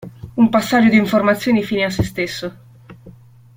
[0.35, 2.53] Un passaggio di informazioni fine a sé stesso.